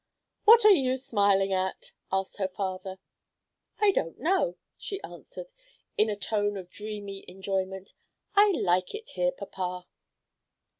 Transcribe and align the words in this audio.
"What 0.45 0.65
are 0.65 0.71
you 0.71 0.97
smiling 0.97 1.53
at?" 1.53 1.91
asked 2.11 2.37
her 2.37 2.47
father. 2.47 2.97
"I 3.79 3.91
don't 3.91 4.17
know," 4.17 4.57
she 4.75 4.99
answered, 5.03 5.51
in 5.95 6.09
a 6.09 6.15
tone 6.15 6.57
of 6.57 6.71
dreamy 6.71 7.23
enjoyment. 7.27 7.93
"I 8.33 8.49
like 8.49 8.95
it 8.95 9.09
here, 9.09 9.31
papa." 9.31 9.85